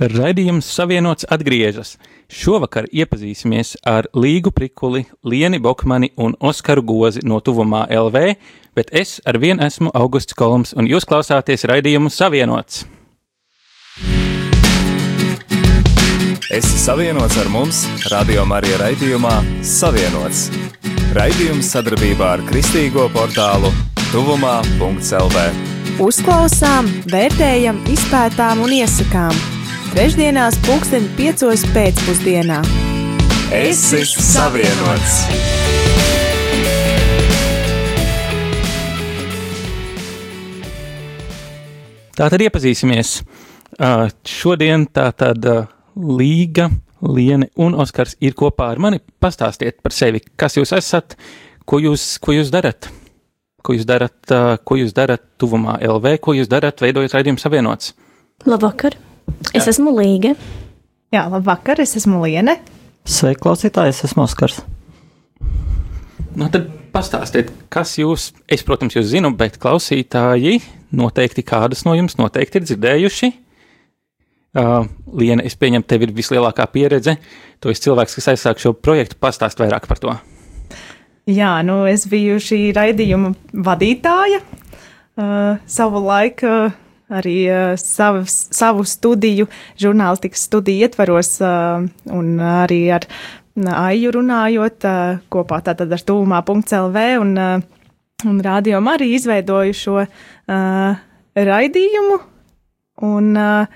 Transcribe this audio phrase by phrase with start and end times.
[0.00, 1.98] Raidījums Savienots atgriežas.
[2.32, 8.22] Šovakar iepazīsimies ar Līgu Prikuli, Lieni Bokmani un Oskaru Gozi no Tuvumā LV,
[8.72, 12.86] bet es ar vienu esmu Augusts Kolums un jūs klausāties raidījumu Savienots.
[16.50, 20.48] Esi savienots ar mums, Radio Marija raidījumā Savienots.
[21.12, 23.68] Raidījums sadarbībā ar Kristīgo portālu
[24.10, 25.46] Tuvumā.CLV.
[26.00, 29.59] Uzklausām, vērtējam, izpētām un iesakām.
[29.90, 32.60] Trešdienās, pulksten piecos pēcpusdienā.
[33.50, 35.16] Esi savienots!
[42.14, 43.16] Tātad iepazīsimies.
[43.80, 45.66] Uh, šodien tātad uh,
[45.98, 46.68] Līga,
[47.02, 49.02] Liene un Oskars ir kopā ar mani.
[49.18, 51.18] Pastāstiet par sevi, kas jūs esat,
[51.66, 52.92] ko jūs, ko jūs darat,
[53.66, 57.96] ko jūs darat, uh, ko jūs darat tuvumā LV, ko jūs darat, veidojot raidījumu savienots.
[58.46, 59.09] Labvakar!
[59.56, 60.34] Es esmu Līga.
[61.10, 62.58] Jā, labvakar, es esmu Liene.
[63.08, 64.60] Sveiki, klausītāji, es esmu Oskars.
[66.38, 70.60] Nu, tad pastāstiet, kas jūs, es, protams, jūs zinu, bet klausītāji
[70.94, 73.30] noteikti kādas no jums noteikti ir dzirdējuši.
[74.50, 77.16] Uh, Liena, es pieņemu, tev ir vislielākā pieredze.
[77.62, 80.14] Tu esi cilvēks, kas aizsāk šo projektu, pastāst vairāk par to.
[81.30, 83.34] Jā, nu es biju šī raidījuma
[83.66, 84.40] vadītāja.
[85.20, 86.78] Uh, savu laiku uh,
[87.10, 89.48] arī uh, savu, savu studiju,
[89.80, 93.08] žurnālistikas studiju ietvaros uh, un arī ar
[93.60, 97.88] Aiju runājot uh, kopā tātad ar tūmā.lv un, uh,
[98.30, 101.00] un rādījumu arī izveidoju šo uh,
[101.34, 102.18] raidījumu.
[103.10, 103.66] Un, uh,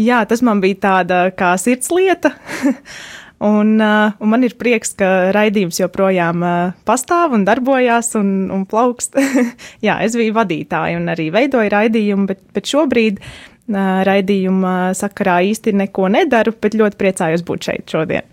[0.00, 2.32] jā, tas man bija tāda kā sirdslieta.
[3.42, 8.62] Un, uh, un man ir prieks, ka raidījums joprojām uh, pastāv un darbojās un, un
[8.70, 9.16] plaukst.
[9.86, 15.74] Jā, es biju vadītāja un arī veidoju raidījumu, bet, bet šobrīd uh, raidījuma sakarā īsti
[15.80, 18.28] neko nedaru, bet ļoti priecājos būt šeit šodien.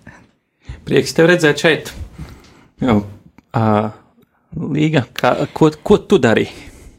[0.85, 1.89] Prieks tev redzēt šeit.
[2.85, 2.99] Jau,
[3.57, 3.89] uh,
[4.59, 6.45] Līga, kā, ko, ko tu dari?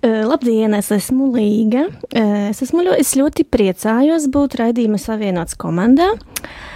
[0.02, 1.84] Labdien, es esmu Līga.
[2.10, 6.10] Es, esmu ļoti, es ļoti priecājos būt raidījuma savienots komandā.
[6.14, 6.70] Uh,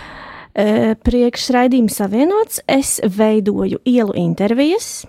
[0.55, 5.03] Priekšraidījuma savienots es veidoju ielu intervijas,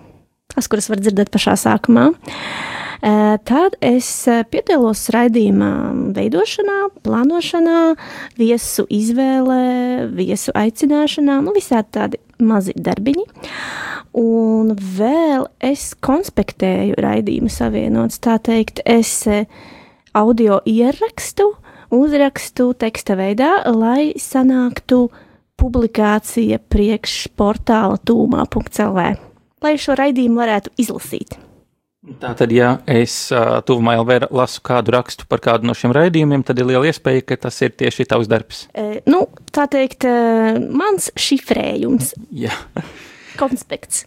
[0.50, 2.08] tās, kuras var dzirdēt pašā sākumā.
[2.10, 2.86] Uh,
[3.46, 4.08] Tad es
[4.50, 5.68] piedalos raidījuma
[6.16, 7.80] veidošanā, plānošanā,
[8.40, 13.26] viesu izvēlē, viesu aicināšanā, nu visādi tādi mazi darbiņi.
[14.16, 19.44] Un vēl es konspektēju raidījumu savienots, tā teikt, es eh,
[20.16, 21.50] audio ierakstu,
[21.92, 25.10] uzrakstu teksta veidā, lai sanāktu
[25.60, 29.08] publikācija priekš portāla tūmā.lv,
[29.64, 31.38] lai šo raidījumu varētu izlasīt.
[32.20, 36.60] Tātad, ja es uh, tuvumā LV lasu kādu rakstu par kādu no šiem raidījumiem, tad
[36.62, 38.60] ir liela iespēja, ka tas ir tieši tavs darbs.
[38.78, 40.12] E, nu, tā teikt, e,
[40.70, 42.54] mans šifrējums, Jā,
[43.40, 44.04] konspekts.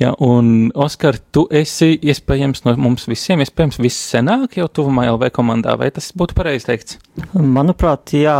[0.00, 5.76] Jā un Oskar, tu esi iespējams no mums visiem, iespējams, vissenāk jau tuvumā LV komandā,
[5.78, 6.96] vai tas būtu pareizi teikts?
[7.36, 8.38] Manuprāt, jā,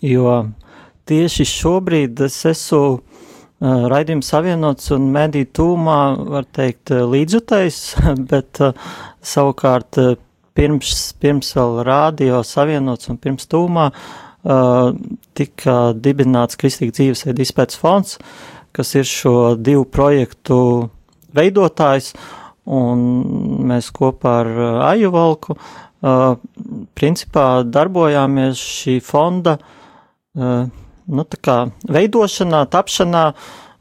[0.00, 0.32] jo
[1.06, 2.98] tieši šobrīd es esmu
[3.60, 6.00] raidījums savienots un mediju tūmā,
[6.34, 7.80] var teikt, līdzjutējs,
[8.32, 8.60] bet
[9.24, 9.98] savukārt
[10.56, 13.90] pirms, pirms vēl rādio savienots un pirms tūmā
[15.36, 18.18] tika dibināts Kristīgi dzīvesveidu izpētes fonds,
[18.76, 20.58] kas ir šo divu projektu
[21.34, 22.12] veidotājs,
[22.66, 23.02] un
[23.66, 24.52] mēs kopā ar
[24.92, 25.56] Aju Valku
[26.94, 29.56] principā darbojāmies šī fonda
[31.06, 31.56] nu, tā kā
[31.92, 33.24] veidošanā, tapšanā,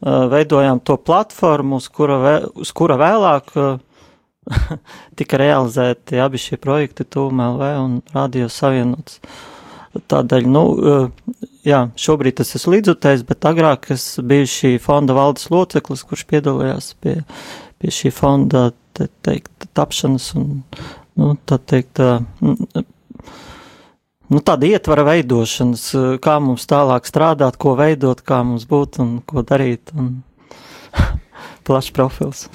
[0.05, 3.51] veidojām to platformu, uz kura, vē, uz kura vēlāk
[5.17, 9.19] tika realizēti abi šie projekti, TUMLV un Radio Savienots.
[9.95, 10.63] Tādēļ, nu,
[11.63, 16.91] jā, šobrīd tas esmu līdzutējs, bet agrāk es biju šī fonda valdes loceklis, kurš piedalījās
[16.99, 17.21] pie,
[17.79, 20.59] pie šī fonda, te teikt, tapšanas un,
[21.15, 22.03] nu, tā teikt,
[24.29, 29.17] nu, tāda ietvara veidošanas, eh, kā mums tālāk strādāt, ko veidot, kā mums būt un
[29.25, 29.93] ko darīt.
[29.95, 30.23] Un
[31.67, 32.47] plašs profils.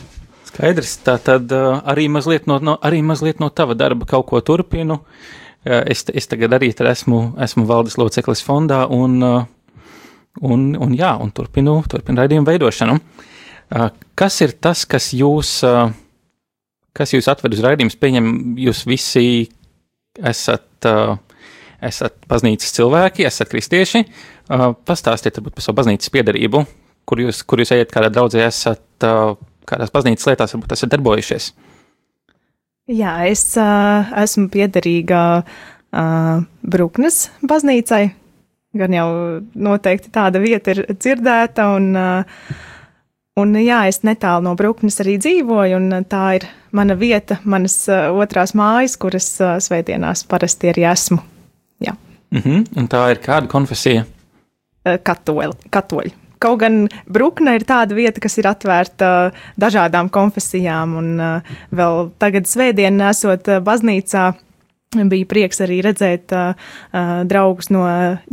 [0.50, 4.40] Skaidrs, tā tad uh, arī mazliet no, no, arī mazliet no tava darba kaut ko
[4.43, 4.99] turpinu.
[5.62, 9.44] Uh, es, es tagad arī esmu, esmu valdes loceklis fondā un, uh,
[10.43, 12.99] un, un, jā, un turpinu, turpinu raidījumu veidošanu.
[14.19, 15.61] Kas ir tas, kas jūs,
[16.90, 17.94] kas jūs atved uz raidījumus?
[18.02, 19.46] Pieņem, jūs visi
[20.19, 21.14] esat, uh,
[21.86, 24.04] esat baznīcas cilvēki, esat kristieši.
[24.50, 26.64] Uh, pastāstiet varbūt par savu baznīcas piedarību,
[27.08, 29.34] kur jūs, kur jūs ejat kādā draudzē, esat uh,
[29.68, 31.50] kādās baznīcas lietās, varbūt esat darbojušies.
[32.90, 38.08] Jā, es uh, esmu piederīga uh, Bruknes baznīcai.
[38.74, 39.06] gan jau
[39.54, 41.88] noteikti tāda vieta ir dzirdēta, un,
[43.42, 48.54] un jā, es netālu no Bruknes arī dzīvoju, un tā ir mana vieta, manas otrās
[48.54, 49.32] mājas, kuras
[49.66, 51.18] svētdienās parasti arī esmu.
[52.30, 52.78] Mm -hmm.
[52.78, 54.04] Un tā ir kāda konfesija?
[54.84, 55.54] Katoļi.
[55.70, 56.12] katoļi.
[56.38, 59.30] Kaut gan Brukne ir tāda vieta, kas ir atvērta
[59.60, 61.42] dažādām konfesijām, un
[61.72, 64.34] vēl tagad svētdien esot baznīcā
[64.90, 66.72] Bija prieks arī redzēt uh,
[67.30, 67.84] draugus no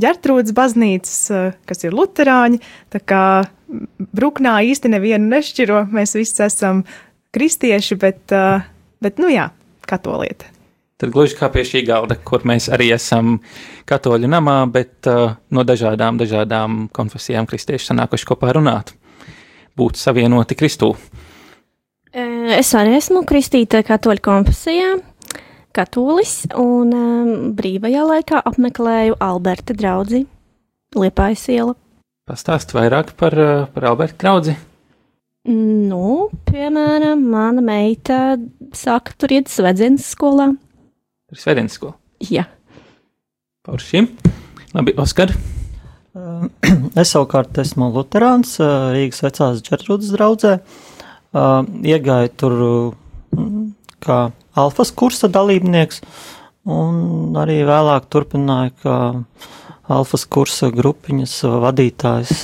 [0.01, 2.57] ģērtrūdas baznīcas, uh, kas ir luterāņi.
[2.89, 3.21] Tā kā
[4.17, 6.81] Bruknā īsti nevienu nešķiro, mēs visi esam
[7.38, 8.65] kristieši, bet, uh,
[9.05, 9.51] bet nu jā,
[9.85, 10.49] katolieti.
[10.97, 13.35] Tad gluži kā pie šī galda, kur mēs arī esam
[13.85, 18.95] katoļu namā, bet uh, no dažādām, dažādām konfesijām kristieši sanākuši kopā runāt,
[19.77, 20.95] būt savienoti Kristū.
[22.57, 24.95] Es arī esmu kristīta katoļu konfesijā
[25.77, 30.23] katolis, un um, brīvajā laikā apmeklēju Alberta draugu
[30.97, 31.75] Liepājas iela.
[32.27, 34.57] Pastāst vairāk par, uh, par Alberta draugu.
[35.47, 38.39] Nu, piemēram, mana meita
[38.75, 40.55] saka, tur iet svētdienas skolā.
[41.27, 41.97] Tur svētdienas skolā?
[42.24, 42.45] Jā.
[43.68, 44.07] Par šim.
[44.71, 45.33] Labi, Oskar.
[47.01, 50.53] Es savukārt esmu Lutāns, uh, Rīgas vecās ģetrūdas draudzē.
[51.35, 52.56] Uh, iegāju tur
[54.01, 54.18] kā
[54.57, 56.00] alfas kursa dalībnieks,
[56.71, 58.97] un arī vēlāk turpināja kā
[59.94, 61.35] alfas kursa grupiņas
[61.68, 62.38] vadītājs.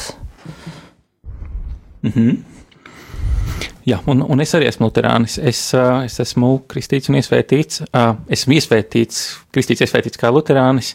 [2.04, 2.53] Mm -hmm.
[3.84, 5.36] Jā, un, un es arī esmu luterānis.
[5.44, 7.84] Es, es esmu kristīts un iesvētīts.
[8.38, 9.22] Esmu iesvētīts,
[9.52, 10.94] kristīts iesvētīts kā luterānis.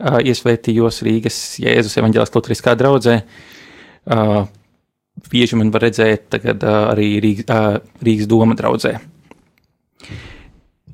[0.00, 3.18] Iesvētījos Rīgas Jēzus evaņģēlās luteriskā draudzē.
[5.32, 8.98] Bieži man var redzēt tagad arī Rīgas, Rīgas doma draudzē.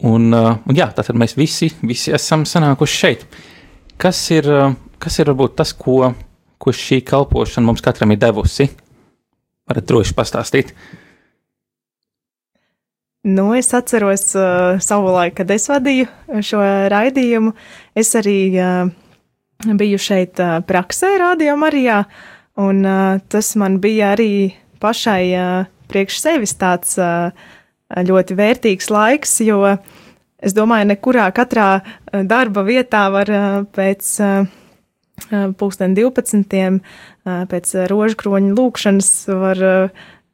[0.02, 3.26] Un, uh, un jā, tātad mēs visi, visi esam sanākuši šeit.
[4.02, 6.10] Kas ir, uh, kas ir varbūt tas, ko,
[6.58, 8.66] ko šī kalpošana mums katram ir devusi?
[9.70, 10.72] Varat droši pastāstīt.
[13.22, 16.08] Nu, es atceros uh, savu laiku, kad es vadīju
[16.42, 17.52] šo raidījumu.
[17.94, 18.90] Es arī uh,
[19.78, 22.02] biju šeit uh, praksē, Radio Marijā,
[22.58, 24.32] un uh, tas man bija arī
[24.82, 27.30] pašai uh, priekš sevis tāds uh,
[28.00, 29.60] ļoti vērtīgs laiks, jo
[30.42, 34.58] es domāju, nekurā katrā eh, darba vietā var eh, pēc eh,
[35.58, 36.80] pulksten 12.
[37.22, 39.60] pēc rožkroņa lūkšanas var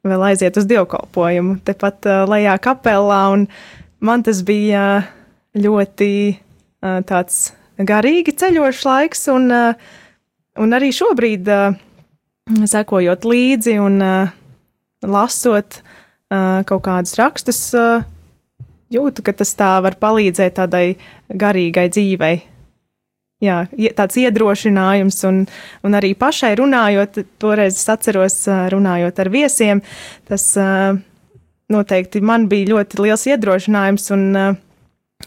[0.07, 3.23] vēl aiziet uz dievkalpojumu, tepat lejā kapelā,
[3.99, 4.83] man tas bija
[5.59, 6.11] ļoti
[6.79, 7.39] tāds
[7.79, 9.51] garīgi ceļošs laiks, un,
[10.59, 11.49] un arī šobrīd,
[12.69, 13.99] sekojot līdzi un
[15.05, 15.81] lasot,
[16.29, 17.61] kaut kādus rakstus,
[18.93, 20.85] jūtu, ka tas tā var palīdzēt tādai
[21.29, 22.39] garīgai dzīvei.
[23.39, 23.61] Jā,
[23.95, 25.37] tāds iedrošinājums, un,
[25.87, 28.41] un arī pašai runājot, toreiz es atceros,
[28.73, 29.79] runājot ar viesiem,
[30.27, 30.43] tas
[31.71, 34.25] noteikti man bija ļoti liels iedrošinājums, un,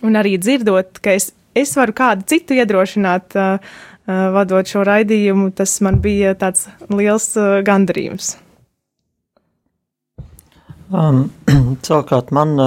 [0.04, 3.32] un arī dzirdot, ka es, es varu kādu citu iedrošināt,
[4.36, 7.30] vadot šo raidījumu, tas man bija tāds liels
[7.64, 8.34] gandarījums.
[10.92, 11.30] Um,
[11.86, 12.58] savukārt man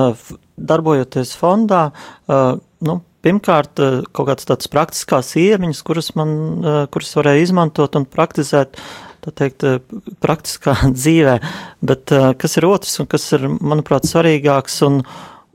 [0.58, 1.92] darbojoties fondā,
[2.26, 7.98] uh, nu, pirmkārt, uh, kaut kādas tādas praktiskās iemaņas, kuras man, uh, kuras varēja izmantot
[8.00, 8.80] un praktizēt,
[9.26, 11.40] tā teikt, uh, praktiskā dzīvē,
[11.86, 15.02] bet uh, kas ir otrs un kas ir, manuprāt, svarīgāks un,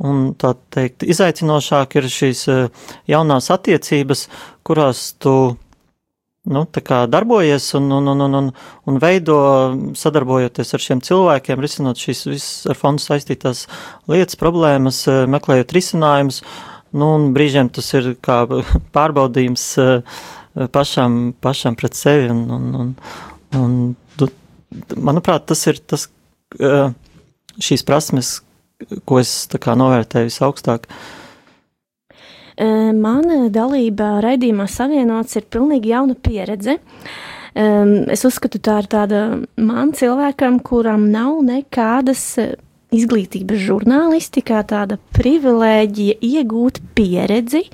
[0.02, 4.26] un tā teikt, izaicinošāk ir šīs uh, jaunās attiecības,
[4.66, 5.37] kurās tu
[6.42, 6.66] nu,
[7.09, 8.52] darbojies un, un, un, un,
[8.85, 9.37] un veido,
[9.94, 13.66] sadarbojoties ar šiem cilvēkiem, risinot šīs visas ar fondu saistītās
[14.09, 16.42] lietas, problēmas, eh, meklējot risinājumus.
[16.90, 18.42] Nu, un brīžiem tas ir kā
[18.97, 20.20] pārbaudījums eh,
[20.75, 22.30] pašam, pašam pret sevi.
[22.32, 22.92] Un, un, un,
[23.61, 24.35] un,
[24.97, 26.09] manuprāt, tas ir tas,
[26.59, 26.90] eh,
[27.61, 28.38] šīs prasmes,
[29.04, 30.87] ko es novērtēju visaugstāk.
[30.90, 31.20] Uh,
[32.61, 36.76] Mana dalība raidījumā savienots ir pilnīgi jauna pieredze.
[37.54, 39.20] Es uzskatu, tā ir tāda
[39.56, 42.37] man cilvēkam, kuram nav nekādas
[42.94, 47.64] izglītības žurnālistikā, tāda privilēģija iegūt pieredzi,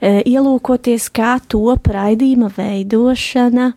[0.00, 3.70] ielūkoties, kā top raidījuma veidošana,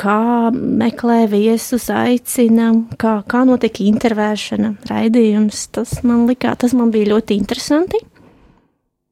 [0.00, 0.20] kā
[0.54, 2.70] meklē viesus, aicina,
[3.00, 5.66] kā, kā notiek intervēšana, raidījums.
[5.76, 8.00] Tas man likā, tas man bija ļoti interesanti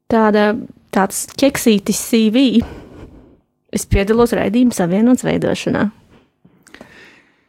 [0.09, 0.53] tāda,
[0.95, 2.45] tāds ķeksītis CV.
[3.75, 5.89] Es piedalos raidījuma savienots veidošanā.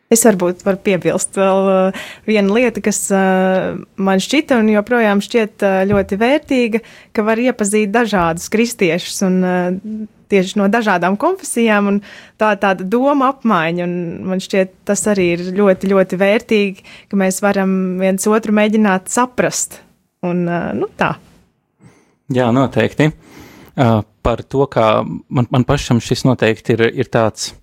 [0.10, 5.66] Es varbūt varu piebilst vēl uh, vienu lietu, kas uh, man šķita un joprojām šķiet
[5.66, 6.82] uh, ļoti vērtīga,
[7.14, 9.20] ka var iepazīt dažādus kristiešus.
[9.28, 9.44] Un,
[10.30, 11.96] tieši no dažādām konfesijām, un
[12.42, 13.94] tā tāda doma apmaiņa, un
[14.30, 19.80] man šķiet tas arī ir ļoti, ļoti vērtīgi, ka mēs varam viens otru mēģināt saprast,
[20.26, 21.16] un nu tā.
[22.30, 23.10] Jā, noteikti.
[23.74, 27.56] Par to, kā man, man pašam šis noteikti ir, ir tāds,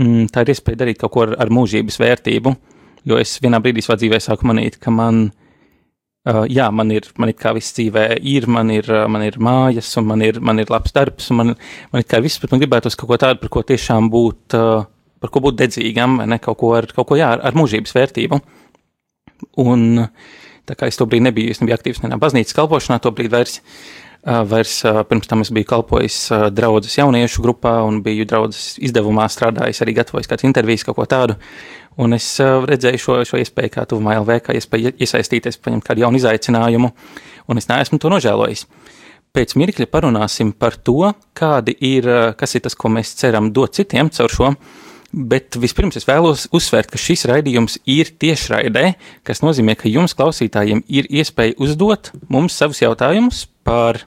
[0.00, 2.52] mm, tā ir iespēja darīt kaut ko ar, ar mūžības vērtību,
[3.08, 5.28] jo es vienā brīdī savā dzīvē sāku manīt, ka man,
[6.28, 9.38] uh, jā, man ir, man ir kā viss dzīvē ir, man ir, uh, man ir
[9.42, 11.54] mājas, un man ir, man ir labs darbs, un man,
[11.92, 14.86] man ir kā viss, bet man gribētos kaut ko tādu, par ko tiešām būt, uh,
[15.22, 17.96] par ko būt dedzīgam, vai ne, kaut ko ar, kaut ko, jā, ar, ar mūžības
[17.96, 18.40] vērtību.
[19.62, 19.86] Un
[20.66, 23.60] tā kā es to brīdi nebiju, es nebiju aktīvs nenā baznīcas kalpošanā, to brīdi vairs,
[24.26, 26.18] vairs pirms tam es biju kalpojis
[26.50, 31.36] draudzes jauniešu grupā un biju draudzes izdevumā strādājis, arī gatavojis kāds intervijas, kaut ko tādu.
[32.02, 36.18] Un es redzēju šo, šo iespēju, kā tuvumā LV, kā iespēju iesaistīties, paņemt kādu jaunu
[36.20, 36.90] izaicinājumu,
[37.48, 38.66] un es neesmu to nožēlojis.
[39.36, 42.08] Pēc mirkļa parunāsim par to, kādi ir,
[42.40, 44.50] kas ir tas, ko mēs ceram dot citiem caur šo.
[45.16, 48.84] Bet vispirms es vēlos uzsvērt, ka šis raidījums ir tiešraidē,
[49.24, 54.02] kas nozīmē, ka jums, klausītājiem, ir iespēja uzdot mums savus jautājumus par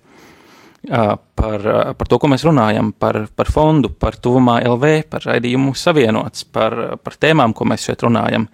[0.87, 1.65] par,
[1.99, 6.75] par to, ko mēs runājam, par, par fondu, par tuvumā LV, par raidījumu savienots, par,
[7.03, 8.47] par tēmām, ko mēs šeit runājam,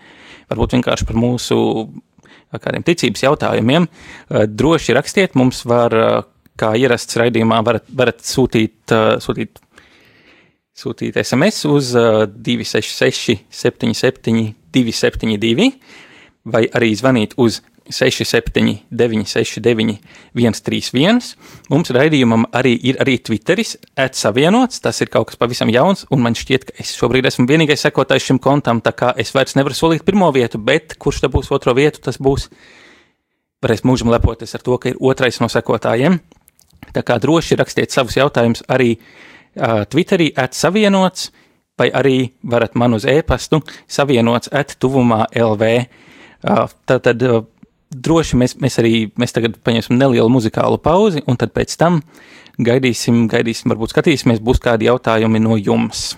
[0.50, 1.60] varbūt vienkārši par mūsu
[2.56, 3.88] kādiem ticības jautājumiem.
[4.48, 5.96] Droši rakstiet, mums var,
[6.60, 9.60] kā ierasts raidījumā, varat, varat sūtīt, sūtīt,
[10.76, 15.72] sūtīt SMS uz 266 77 272
[16.52, 20.00] vai arī zvanīt uz 67, 969,
[20.34, 21.20] 131.
[21.70, 24.82] Mums raidījumam arī ir arī Twitteris, atsavienots.
[24.82, 28.26] Tas ir kaut kas pavisam jauns, un man šķiet, ka es šobrīd esmu vienīgais sekotājs
[28.30, 31.76] šim kontam, tā kā es vairs nevaru solīt pirmo vietu, bet kurš te būs otro
[31.78, 32.50] vietu, tas būs.
[33.64, 36.20] Varēs mūžam lepoties ar to, ka ir otrais no sekotājiem.
[36.94, 41.32] Tā kā droši rakstiet savus jautājumus arī uh, Twitterī, atsavienots,
[41.80, 45.72] vai arī varat man uz e-pastu savienots at tuvumā LV.
[46.46, 47.42] Uh, tātad uh,
[47.92, 52.02] droši mēs, mēs arī mēs tagad paņemsim nelielu muzikālu pauzi, un tad pēc tam
[52.62, 56.14] gaidīsim, gaidīsim, varbūt skatīsimies, būs kādi jautājumi no jums.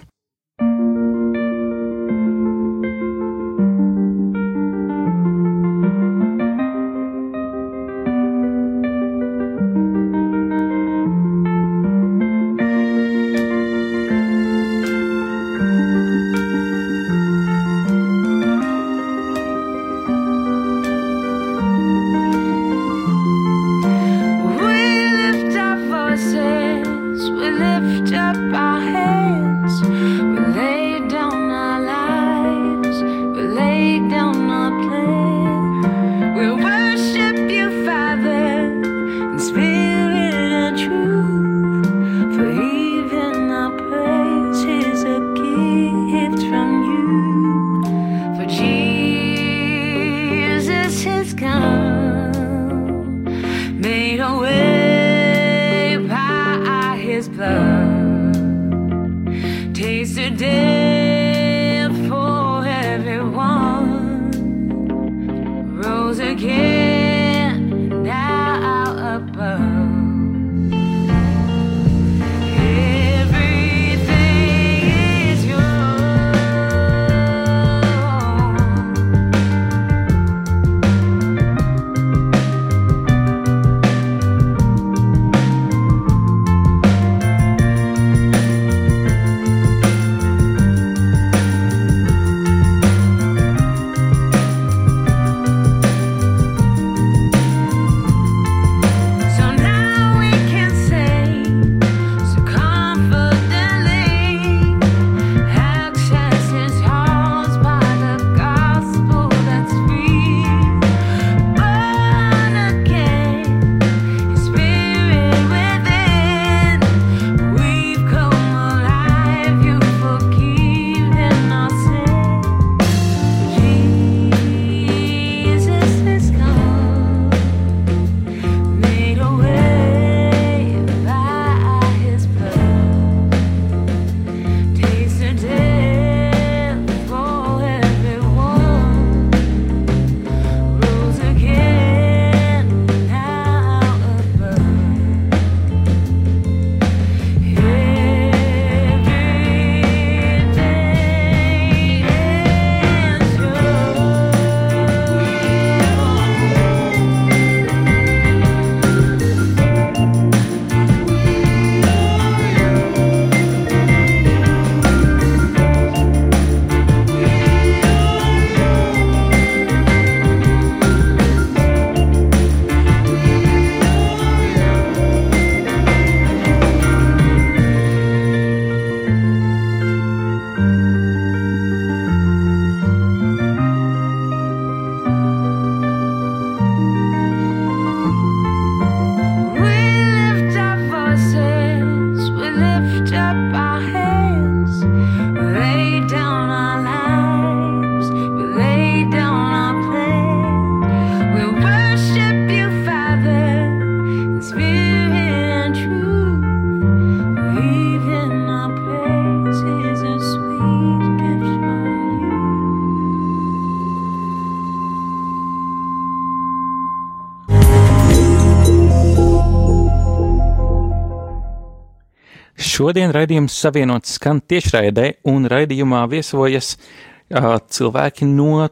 [222.78, 228.68] Šodien raidījums savienots skan tiešraidē, un raidījumā viesojas uh, cilvēki no uh,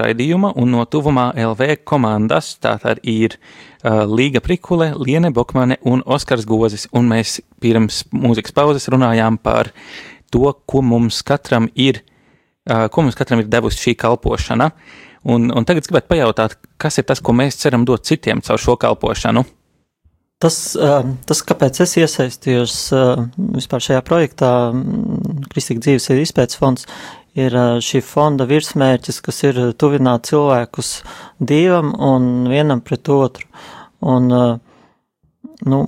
[0.00, 2.54] raidījuma un no tuvumā LV komandas.
[2.64, 8.88] Tātad ir uh, Līga Prikule, Liene Bokmane un Oskars Gozis, un mēs pirms mūzikas pauzes
[8.88, 9.74] runājām par
[10.32, 12.00] to, ko mums katram ir,
[12.70, 14.70] uh, ko mums katram ir devusi šī kalpošana.
[15.28, 18.80] Un, un tagad gribētu pajautāt, kas ir tas, ko mēs ceram dot citiem caur šo
[18.80, 19.44] kalpošanu?
[20.42, 20.56] Tas,
[21.28, 22.76] tas, kāpēc es iesaistījos
[23.54, 24.50] vispār šajā projektā,
[25.52, 26.88] Kristīga dzīves ir izpētes fonds,
[27.38, 27.54] ir
[27.86, 30.96] šī fonda virsmērķis, kas ir tuvināt cilvēkus
[31.38, 33.46] dievam un vienam pret otru.
[34.02, 34.26] Un,
[35.62, 35.80] nu,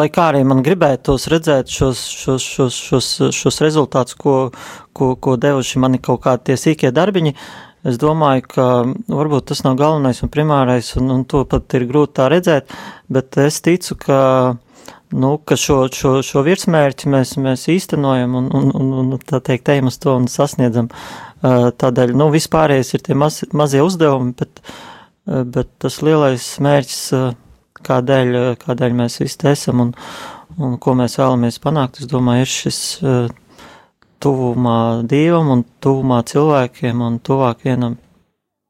[0.00, 4.38] lai kā arī man gribētos redzēt šos, šos, šos, šos, šos rezultātus, ko,
[4.96, 8.66] ko, ko devuši mani kaut kādi tie sīkie darbiņi, uh, Es domāju, ka
[9.06, 12.72] varbūt tas nav galvenais un primārais, un, un to pat ir grūti tā redzēt,
[13.12, 14.18] bet es ticu, ka,
[15.14, 19.70] nu, ka šo, šo, šo virsmērķi mēs, mēs īstenojam un, un, un, un tā teikt,
[19.70, 20.90] ejam uz to un sasniedzam.
[21.46, 24.62] Tādēļ, nu, vispārējais ir tie maz, mazie uzdevumi, bet,
[25.54, 27.02] bet tas lielais mērķis,
[27.86, 29.96] kādēļ, kādēļ mēs visi esam un,
[30.58, 32.80] un ko mēs vēlamies panākt, es domāju, ir šis
[34.22, 37.96] tuvumā dievam un tuvumā cilvēkiem un tuvāk vienam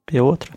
[0.06, 0.54] pie otra.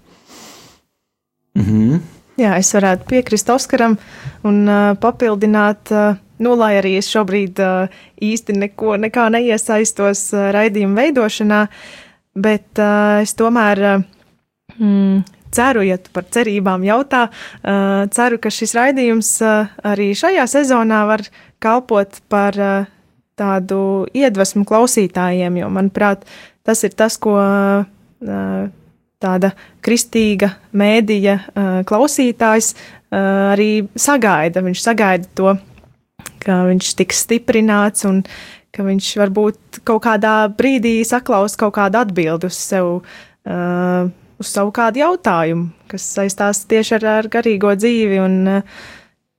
[1.56, 1.99] Mm -hmm.
[2.39, 3.97] Jā, es varētu piekrist Oskaram
[4.43, 7.89] un uh, papildināt, uh, nu, lai arī es šobrīd uh,
[8.21, 11.67] īsti neko, nekā neiesaistos uh, raidījuma veidošanā,
[12.36, 14.04] bet uh, es tomēr uh,
[14.78, 20.47] mm, ceru, ja tu par cerībām jautā, uh, ceru, ka šis raidījums uh, arī šajā
[20.47, 21.25] sezonā var
[21.60, 22.88] kalpot par uh,
[23.39, 23.80] tādu
[24.15, 26.28] iedvesmu klausītājiem, jo, manuprāt,
[26.67, 27.38] tas ir tas, ko
[29.19, 29.52] tāda
[29.86, 31.36] kristīga mēdīja
[31.88, 32.73] klausītājs
[33.15, 34.63] arī sagaida.
[34.63, 35.56] Viņš sagaida to,
[36.43, 38.23] ka viņš tiks stiprināts un
[38.75, 42.99] ka viņš varbūt kaut kādā brīdī saklaus kaut kādu atbildi uz sev,
[44.39, 48.21] uz savu kādu jautājumu, kas saistās tieši ar, ar garīgo dzīvi.
[48.23, 48.62] Un,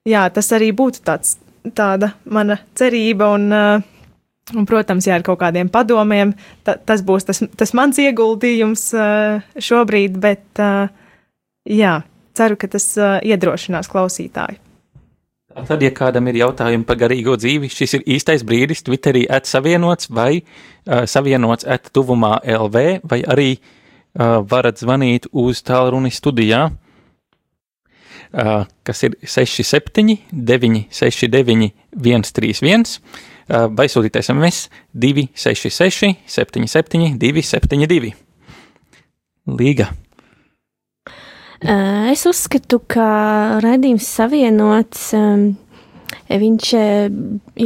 [0.08, 1.38] jā, tas arī būtu tāds
[1.76, 3.82] tāda mana cerība un, uh,
[4.56, 6.34] un protams, jā, ar kaut kādiem padomiem,
[6.66, 10.88] ta, tas būs tas, tas mans ieguldījums uh, šobrīd, bet uh,
[11.68, 12.00] jā,
[12.36, 12.92] ceru, ka tas
[13.26, 14.60] iedrošinās klausītāju.
[15.50, 20.38] Tad, ja kādam ir jautājumi par garīgo dzīvi, šis ir īstais brīdis Twitterī atsavienots vai
[20.38, 26.68] uh, savienots at tuvumā LV, vai arī uh, varat zvanīt uz tālruni studijā
[28.30, 32.98] kas ir 67, 969, 131,
[33.74, 38.14] vai sūtīt SMS 266, 77, 272.
[39.50, 39.90] Līga.
[41.60, 43.06] Es uzskatu, ka
[43.60, 45.10] raidījums savienots,
[46.30, 46.70] viņš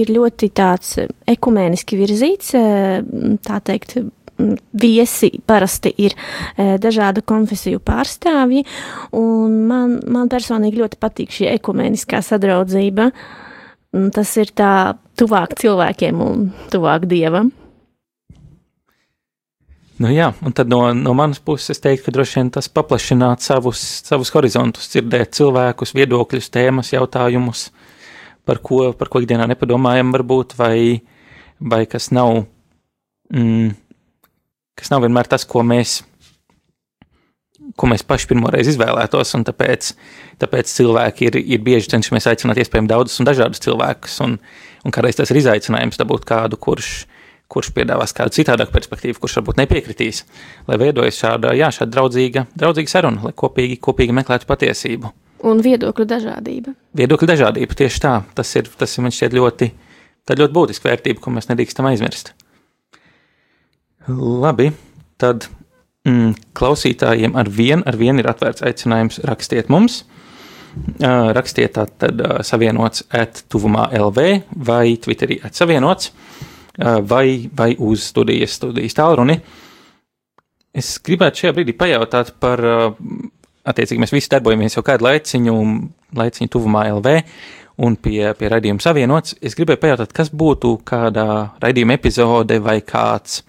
[0.01, 0.97] ir ļoti tāds
[1.31, 2.55] ekumēniski virzīts,
[3.47, 3.99] tā teikt,
[4.73, 8.65] viesi parasti ir e, dažādu konfesiju pārstāvji,
[9.15, 13.11] un man, man personīgi ļoti patīk šī ekumeniskā sadraudzība.
[14.15, 17.53] Tas ir tā tuvāk cilvēkiem un tuvāk dievam.
[20.03, 23.45] Nu jā, un tad no, no manas puses es teiktu, ka droši vien tas paplašināt
[23.47, 27.69] savus, savus horizontus, dzirdēt cilvēkus, viedokļus, tēmas, jautājumus,
[28.43, 30.99] par ko, par ko ikdienā nepadomājam varbūt, vai,
[31.63, 32.41] vai kas nav
[33.31, 33.71] mm,
[34.79, 36.03] kas nav vienmēr tas, ko mēs,
[37.79, 39.95] ko mēs paši pirmoreiz izvēlētos, un tāpēc,
[40.43, 44.39] tāpēc cilvēki ir, ir bieži cenšamies aicināt iespējami daudzus un dažādus cilvēkus, un,
[44.85, 46.93] un kādreiz tas ir izaicinājums dabūt kādu, kurš,
[47.51, 50.25] kurš piedāvās kādu citādāku perspektīvu, kurš varbūt nepiekritīs,
[50.69, 55.13] lai veidojas šāda, jā, šāda draudzīga, draudzīga saruna, lai kopīgi, kopīgi meklētu patiesību.
[55.45, 56.73] Un viedokļu dažādība.
[56.97, 58.15] Viedokļu dažādība, tieši tā.
[58.37, 59.69] Tas ir, tas ir man šķiet ļoti,
[60.31, 62.33] ļoti būtiska vērtība, ko mēs nedrīkstam aizmirst.
[64.09, 64.69] Labi,
[65.21, 65.47] tad
[66.05, 70.03] mm, klausītājiem ar vienu vien ir atvērts aicinājums rakstiet mums.
[70.75, 74.25] Uh, rakstiet tātad uh, savienots at tuvumā LV
[74.67, 79.39] vai Twitterī at savienots uh, vai, vai uz studijas, studijas tālruni.
[80.75, 82.59] Es gribētu šajā brīdī pajautāt par,
[83.63, 85.55] attiecīgi mēs visi darbojamies jau kādu laiciņu,
[86.19, 87.13] laiciņu tuvumā LV
[87.87, 89.37] un pie, pie raidījuma savienots.
[89.39, 93.45] Es gribēju pajautāt, kas būtu kādā raidījuma epizode vai kāds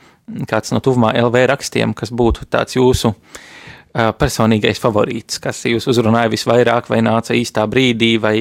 [0.50, 6.32] kāds no tuvumā LV rakstiem, kas būtu tāds jūsu uh, personīgais favorīts, kas jūs uzrunāja
[6.34, 8.38] visvairāk, vai nāca īstā brīdī, vai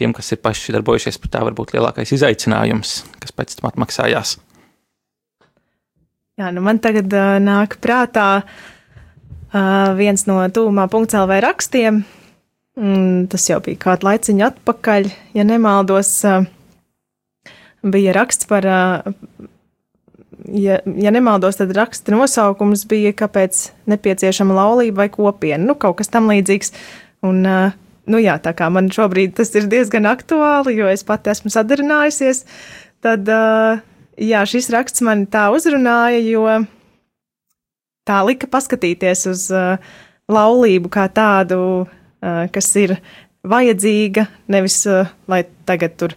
[0.00, 4.36] tiem, kas ir paši darbojušies pie tā, varbūt lielākais izaicinājums, kas pēc tam atmaksājās.
[6.40, 12.04] Jā, nu man tagad uh, nāk prātā uh, viens no tuvumā .lv rakstiem.
[12.80, 16.14] Mm, tas jau bija kādu laiciņu atpakaļ, ja nemaldos.
[16.24, 16.48] Uh,
[17.82, 18.66] bija raksts par,
[20.54, 26.12] ja, ja nemaldos, tad raksta nosaukums bija, kāpēc nepieciešama laulība vai kopiena, nu, kaut kas
[26.12, 26.74] tam līdzīgs.
[27.26, 31.52] Un, nu jā, tā kā man šobrīd tas ir diezgan aktuāli, jo es pati esmu
[31.52, 32.44] sadarinājusies,
[33.04, 33.28] tad,
[34.16, 36.44] jā, šis raksts man tā uzrunāja, jo
[38.08, 39.48] tā lika paskatīties uz
[40.30, 41.62] laulību kā tādu,
[42.20, 42.98] kas ir
[43.46, 44.82] vajadzīga, nevis
[45.30, 46.16] lai tagad tur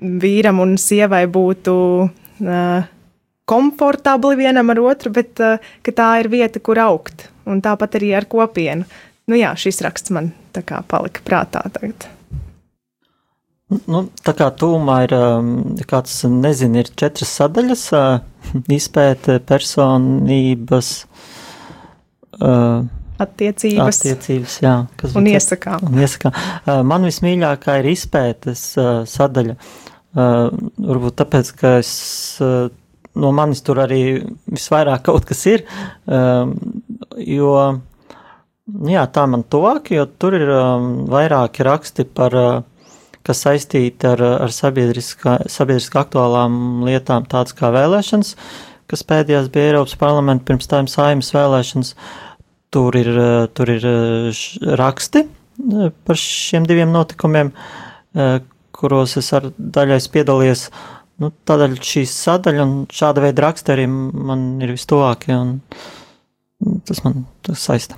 [0.00, 2.84] vīram un sievai būtu uh,
[3.48, 7.28] komfortabli vienam ar otru, bet uh, ka tā ir vieta, kur augt.
[7.44, 8.88] Un tāpat arī ar kopienu.
[9.28, 12.08] Nu jā, šis raksts man tā kā palika prātā tagad.
[13.88, 15.14] Nu, tā kā tūmā ir,
[15.88, 17.84] kāds nezina, ir četras sadaļas-
[18.78, 20.90] izpēte, personības,
[23.24, 24.00] attiecības.
[24.02, 24.76] Attiecības, jā.
[25.14, 25.88] Un iesakām.
[25.88, 26.36] Un iesakām.
[26.84, 28.66] Man vismīļākā ir izpētes
[29.10, 29.56] sadaļa.
[30.14, 31.94] Varbūt tāpēc, ka es,
[33.20, 34.02] no manis tur arī
[34.50, 35.64] visvairāk kaut kas ir,
[37.20, 37.54] jo,
[38.90, 40.50] jā, tā man tuvāk, jo tur ir
[41.12, 42.36] vairāki raksti par,
[43.24, 48.34] kas saistīti ar, ar sabiedriski aktuālām lietām, tādas kā vēlēšanas,
[48.90, 51.94] kas pēdējās bija Eiropas parlamenta pirms tām saimas vēlēšanas.
[51.94, 52.24] Uh,
[52.74, 54.44] Tur ir, eh, tur ir eh,
[54.80, 55.28] raksti
[56.04, 57.52] par šiem diviem notikumiem,
[58.74, 60.64] kuros es ar daļais piedalījos.
[61.22, 67.24] Nu, tādēļ šī sadaļa un šāda veida raksti arī man ir vistuvākie, un tas man
[67.46, 67.96] tas saista.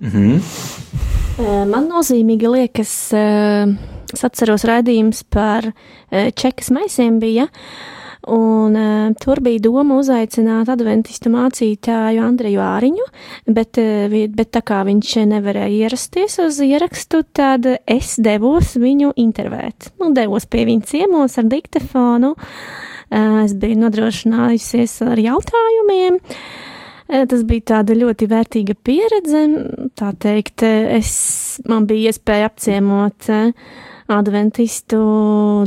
[0.00, 1.66] Mm -hmm.
[1.68, 3.12] Man nozīmīgi liekas,
[4.14, 5.72] es atceros raidījums par
[6.10, 7.97] čekas maisiem bija, uh,
[8.28, 13.06] Un, uh, tur bija doma uzaicināt adventistu mācītāju Andreju Āriņu,
[13.56, 19.94] bet, uh, bet tā kā viņš nevarēja ierasties uz ierakstu, tad es devos viņu intervēt.
[20.02, 22.34] Nu, devos pie viņa ciemos ar diktafonu.
[23.08, 26.20] Uh, es biju nodrošinājusies ar jautājumiem.
[27.08, 29.46] Tas bija tāda ļoti vērtīga pieredze.
[29.96, 31.14] Tā teikt, es,
[31.64, 33.30] man bija iespēja apciemot
[34.12, 34.98] adventistu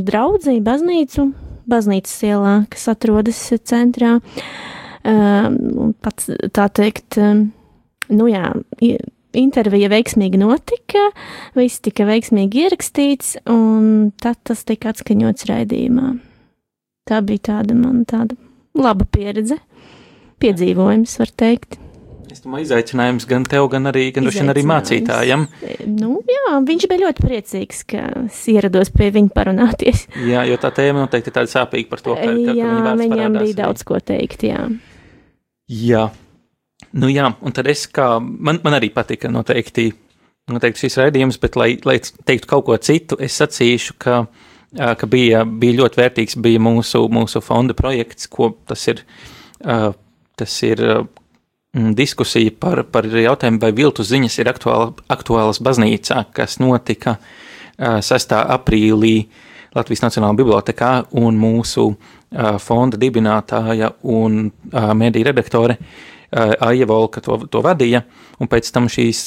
[0.06, 1.32] draugu, baznīcu
[1.70, 4.18] baznīcas ielā, kas atrodas centrā.
[5.02, 7.48] Um, pats tā teikt, um,
[8.14, 8.52] nu jā,
[9.38, 11.08] intervija veiksmīgi notika,
[11.58, 16.14] viss tika veiksmīgi ierakstīts, un tad tas tika atskaņots raidījumā.
[17.08, 18.38] Tā bija tāda man tāda
[18.78, 19.58] laba pieredze,
[20.42, 21.80] piedzīvojums, var teikt.
[22.32, 25.42] Es domāju, izaicinājums gan tev, gan arī, gan arī mācītājam.
[25.84, 30.06] Nu, jā, viņš bija ļoti priecīgs, ka es ierados pie viņa parunāties.
[30.30, 33.44] Jā, jo tā tēma noteikti ir tāda sāpīga par to, ka, ka jā, viņam parādās,
[33.44, 34.64] bija daudz ko teikt, jā.
[35.82, 36.06] Jā,
[37.04, 39.90] nu jā, un tad es kā, man, man arī patika noteikti,
[40.48, 44.22] noteikti šis raidījums, bet lai, lai teiktu kaut ko citu, es sacīšu, ka,
[44.72, 49.04] ka bija, bija ļoti vērtīgs, bija mūsu, mūsu fonda projekts, ko tas ir,
[49.60, 50.88] tas ir
[51.72, 57.16] diskusija par, par jautājumu, vai viltu ziņas ir aktuāla, aktuālas baznīcā, kas notika
[57.80, 58.34] 6.
[58.36, 59.14] aprīlī
[59.72, 61.94] Latvijas Nacionālajā bibliotekā, un mūsu
[62.60, 64.50] fonda dibinātāja un
[65.00, 65.78] mediju redaktore
[66.32, 68.02] Aija Volka to, to vadīja,
[68.40, 69.24] un pēc tam šīs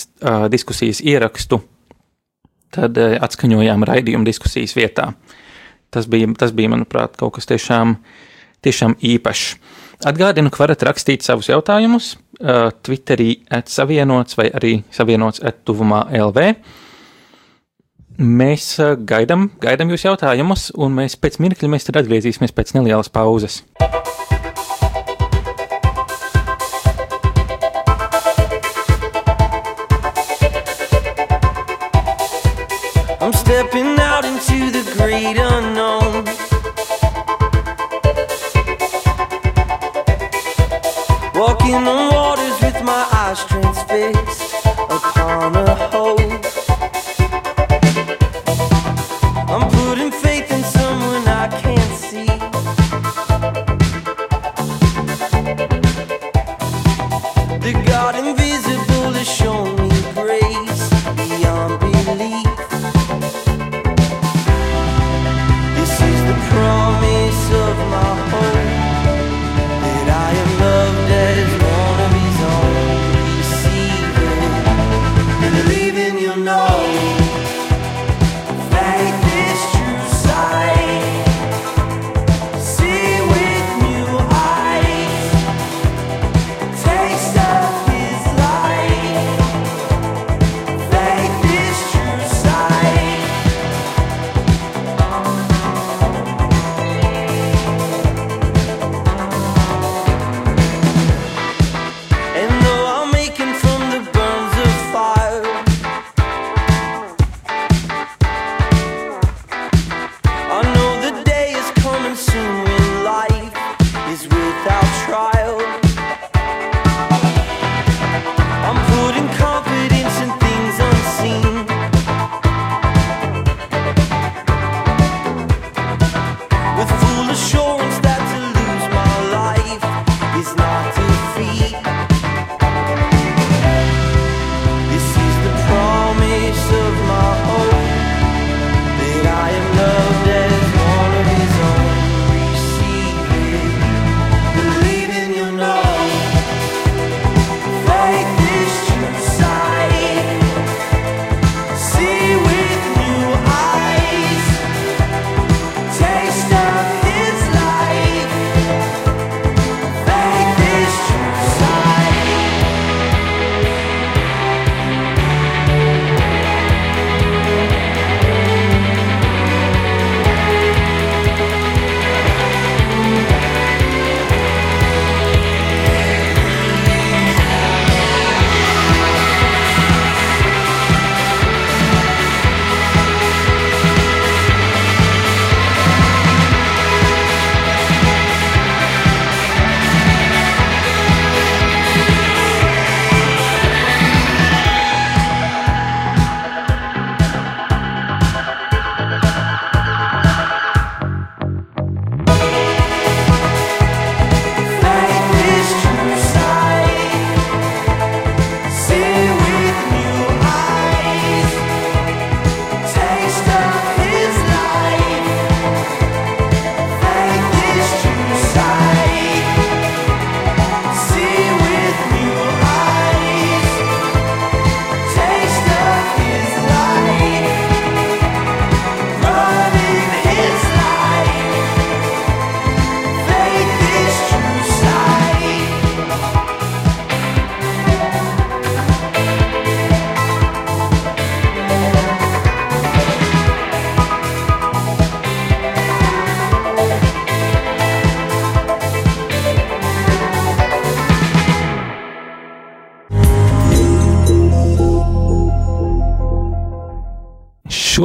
[0.54, 1.62] diskusijas ierakstu
[2.76, 5.14] tad atskaņojām raidījumu diskusijas vietā.
[5.94, 7.96] Tas bija, tas bija manuprāt, kaut kas tiešām,
[8.66, 9.56] tiešām īpašs.
[10.06, 16.50] Atgādinu, ka varat rakstīt savus jautājumus uh, Twitterī atsavienots vai arī savienots attuvumā LV.
[18.16, 23.12] Mēs uh, gaidām, gaidām jūs jautājumus, un mēs pēc mirkļa mēs tad atgriezīsimies pēc nelielas
[23.12, 23.64] pauzes.
[33.26, 36.26] I'm stepping out into the great unknown.
[41.34, 42.05] Walking on
[43.96, 44.45] face.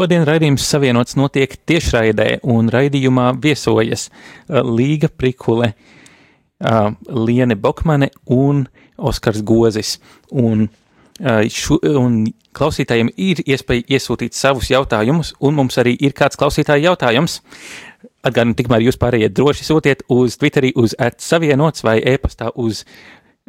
[0.00, 5.74] Šodien raidījums savienots notiek tiešraidē, un raidījumā viesojas uh, Līga Prikule,
[6.64, 8.62] uh, Liene Bokmane un
[8.96, 9.98] Oskars Gozis.
[10.32, 10.62] Un,
[11.20, 12.14] uh, šu, un
[12.56, 17.42] klausītājiem ir iespēja iesūtīt savus jautājumus, un mums arī ir kāds klausītāja jautājums.
[18.24, 22.86] Atgādinu, tikmēr jūs pārējie droši sūtiet uz Twitterī uz atsavienots vai e-pastā uz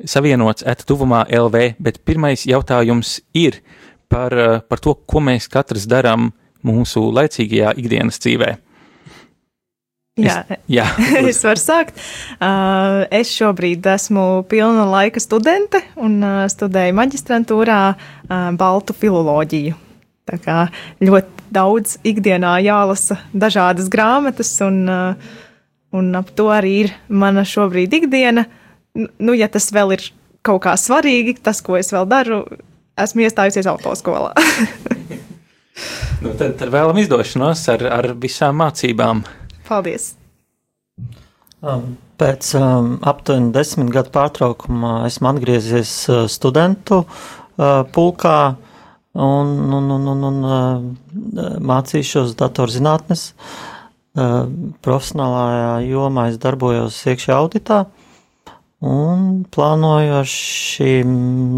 [0.04, 3.62] savienots atuvumā LV, bet pirmais jautājums ir
[4.12, 4.36] par,
[4.68, 6.34] par to, ko mēs katrs darām
[6.68, 8.52] mūsu laicīgajā ikdienas dzīvē.
[10.20, 10.86] Jā, Es, jā,
[11.32, 12.00] es varu sākt.
[12.36, 19.78] Uh, es šobrīd esmu pilna laika studente un uh, studēju maģistrantūrā uh, Baltu filoloģiju.
[20.28, 20.58] Tā kā
[21.02, 25.38] ļoti daudz ikdienā jālasa dažādas grāmatas, un, uh,
[25.96, 28.46] un ap to arī ir mana šobrīd ikdiena.
[28.94, 30.10] Nu, ja tas vēl ir
[30.44, 32.44] kaut kā svarīgi, tas, ko es vēl daru,
[33.00, 34.36] esmu iestājusies autoskolā.
[36.22, 39.26] nu, tad, tad vēlam izdošanos ar, ar visām mācībām.
[39.68, 40.14] Paldies!
[41.62, 48.38] Um, Pēc um, aptuveni desmit gadu pārtraukuma esmu atgriezies uh, studentu uh, pulkā
[49.18, 53.32] un, un, un, un, un uh, mācīšos datorzinātnes.
[54.12, 54.46] Uh,
[54.84, 57.86] profesionālajā jomā es darbojos iekšā auditā
[58.82, 61.12] un plānoju ar šīm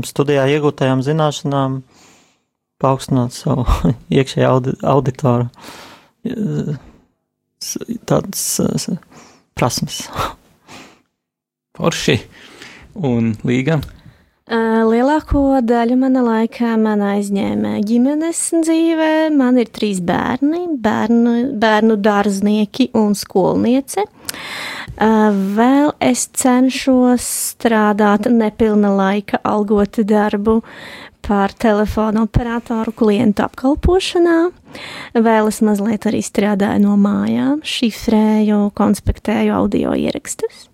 [0.06, 1.80] studijā iegūtajām zināšanām
[2.84, 3.66] paaugstināt savu
[4.18, 5.50] iekšējā audi auditoru
[8.08, 8.46] tādas
[9.58, 10.06] prasmes.
[11.78, 12.20] Forši
[13.00, 13.80] un līga.
[14.54, 19.12] Lielāko daļu mana laika man aizņēma ģimenes dzīve.
[19.34, 24.04] Man ir trīs bērni, bērnu, bērnu dārznieki un skolniece.
[24.04, 24.23] Uh,
[24.98, 30.62] Vēl es cenšos strādāt nepilna laika algotu darbu
[31.24, 34.38] par telefonu operatoru klientu apkalpošanā.
[35.16, 40.68] Vēl es mazliet arī strādāju no mājām, šifrēju, konspektēju audio ierakstus.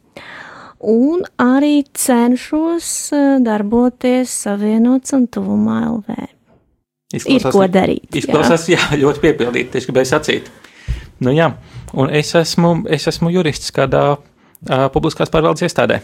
[0.80, 3.12] Un arī cenšos
[3.44, 6.30] darboties savienots un tuvumā LV.
[7.20, 8.08] Ir ko darīt.
[8.16, 8.80] Izklausās, jā.
[8.80, 10.50] jā, ļoti piepildīti, tieši gribēju sacīt.
[11.26, 11.50] Nu jā,
[11.94, 14.04] un es esmu, es esmu jurists kādā
[14.94, 16.02] publiskās pārvaldes iestādē.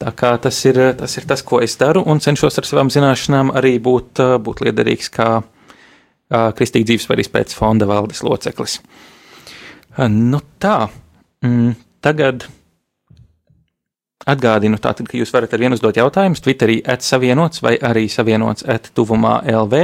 [0.00, 3.52] Tā kā tas ir, tas ir tas, ko es daru, un cenšos ar savām zināšanām
[3.56, 8.78] arī būt, būt liederīgs kā uh, Kristīga dzīvesvaras pēc fonda valdes loceklis.
[10.08, 10.88] Nu tā,
[11.44, 12.48] mm, tagad
[14.28, 18.90] Atgādinu, tātad, ka jūs varat ar vienu uzdot jautājumus Twitterī atsavienots vai arī savienots at
[18.94, 19.80] tuvumā LV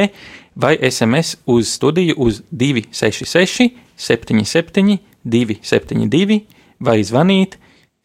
[0.60, 6.42] vai SMS uz studiju uz 266 77 272
[6.80, 7.56] vai zvanīt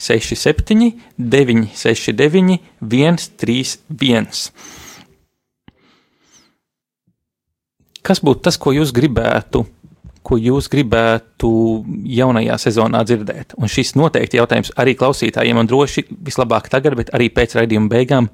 [0.01, 4.27] 67 969 131.
[8.01, 9.67] Kas būtu tas, ko jūs gribētu
[10.21, 11.49] ko jūs gribētu
[12.13, 13.55] jaunajā sezonā dzirdēt.
[13.57, 18.29] Un šis noteikti jautājums arī klausītājiem, un droši vislabāk tagad, bet arī pēc raidījuma beigām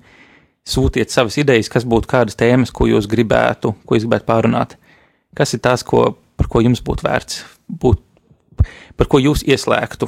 [0.68, 4.76] sūtiet savas idejas, kas būtu kādas tēmas, ko jūs gribētu, ko jūs gribētu pārunāt.
[5.38, 6.18] Kas ir tās, ko,
[6.48, 8.00] par ko jums būtu vērts, būt,
[8.96, 10.08] par ko jūs ieslēgtu?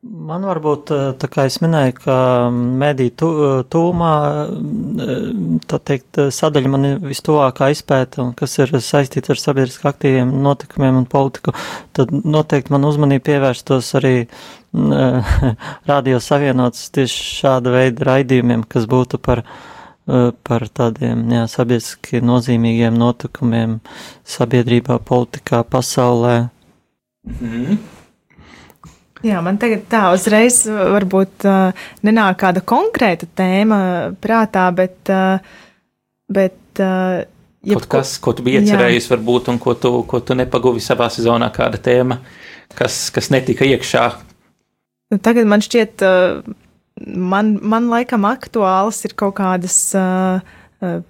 [0.00, 2.14] Man varbūt, eh, tā kā es minēju, ka
[2.50, 4.12] mediju tu- tūmā,
[4.48, 10.32] eh, tā teikt, sadaļa man ir vistuvākā izpēta, un kas ir saistīta ar sabiedriski aktīviem
[10.40, 11.52] notikumiem un politiku,
[11.92, 14.26] tad noteikti man uzmanību pievērstos arī
[14.72, 15.54] mm, eh,
[15.92, 22.96] radio savienots tieši šāda veida raidījumiem, kas būtu par, eh, par tādiem jā, sabiedriski nozīmīgiem
[22.98, 23.78] notikumiem
[24.26, 26.36] sabiedrībā, politikā, pasaulē.
[27.40, 27.80] Mm.
[29.20, 33.80] Jā, man tagad tā uzreiz varbūt uh, nenāk kāda konkrēta tēma
[34.20, 35.36] prātā, bet, uh,
[36.32, 37.20] bet uh,
[37.60, 38.62] Kaut kas, ko tu biji Jā.
[38.64, 42.16] iecerējis, varbūt, un ko tu, ko tu nepaguvi savā sezonā, kāda tēma,
[42.72, 44.06] kas, kas netika iekšā.
[45.12, 46.56] Nu, tagad man šķiet, uh,
[47.06, 50.40] man, man laikam aktuāls ir kaut kādas, uh,
[50.84, 51.00] uh,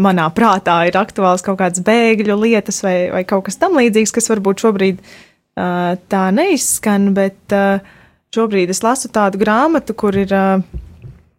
[0.00, 4.30] manā prātā ir aktuāls kaut kādas bēgļu lietas vai, vai kaut kas tam līdzīgs, kas
[4.32, 7.82] varbūt šobrīd uh, tā neizskan, bet uh,
[8.34, 10.64] šobrīd es lasu tādu grāmatu, kur ir uh,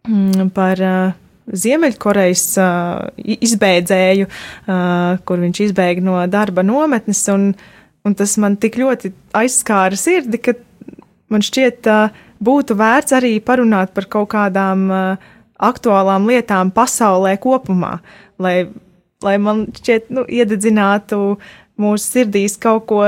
[0.08, 1.18] mm, par uh,
[1.52, 7.50] Ziemeļkorejas uh, izbēdzēju, uh, kur viņš izbēga no darba nometnes, un,
[8.06, 9.10] un tas man tik ļoti
[9.40, 10.54] aizskāra sirdi, ka
[11.32, 15.28] man šķiet, uh, būtu vērts arī parunāt par kaut kādām uh,
[15.62, 17.98] aktuālām lietām pasaulē kopumā,
[18.42, 18.56] lai,
[19.22, 21.20] lai man šķiet, nu, iededzinātu
[21.80, 23.02] mūsu sirdīs kaut ko,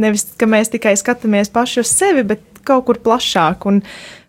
[0.00, 3.66] nevis, ka mēs tikai skatāmies paši uz sevi, bet kaut kur plašāk.
[3.70, 3.82] Un,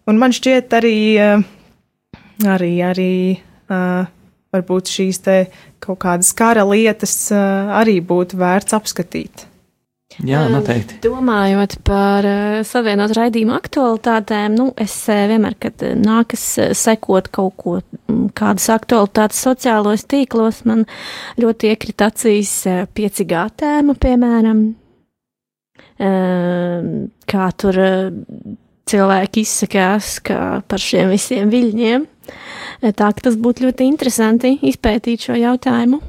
[0.10, 1.46] un man šķiet arī, uh,
[2.56, 4.10] arī, arī uh,
[4.52, 5.38] varbūt šīs te
[5.82, 9.51] kaut kādas kara lietas uh, arī būtu vērts apskatīt.
[10.20, 11.00] Jā, noteikti.
[11.06, 16.44] Domājot par uh, savienot raidījumu aktualitātēm, nu, es uh, vienmēr, kad nākas
[16.78, 17.78] sekot kaut ko,
[18.38, 20.84] kādas aktualitātes sociālos tīklos, man
[21.42, 24.64] ļoti iekrita acīs 5G tēma, piemēram,
[27.30, 27.78] kā tur
[28.90, 32.08] cilvēki izsakās par šiem visiem viļņiem.
[32.82, 36.02] Tā ka tas būtu ļoti interesanti izpētīt šo jautājumu.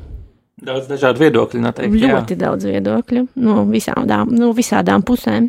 [0.62, 2.02] Daudz dažādu viedokļu, noteikti.
[2.04, 2.40] Ļoti jā.
[2.44, 5.48] daudz viedokļu no visādām, no visādām pusēm.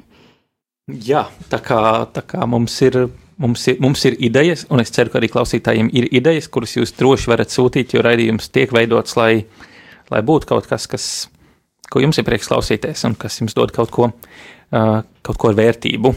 [0.89, 1.79] Jā, tā kā,
[2.11, 2.97] tā kā mums, ir,
[3.39, 6.95] mums, ir, mums ir idejas, un es ceru, ka arī klausītājiem ir idejas, kuras jūs
[6.97, 9.45] droši varat sūtīt, jo raidījums tiek veidots, lai,
[10.11, 11.07] lai būtu kaut kas, kas,
[11.93, 14.11] ko jums ir prieks klausīties, un kas jums dod kaut ko,
[14.73, 16.15] kaut ko ar vērtību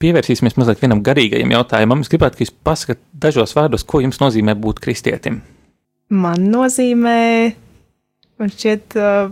[0.00, 2.00] pievērsīsimies mazliet vienam garīgajam jautājumam.
[2.00, 5.42] Es gribētu, ka jūs pasakāt dažos vārdos, ko jums nozīmē būt kristietim.
[6.10, 7.20] Man nozīmē,
[8.40, 9.30] man šķiet, uh,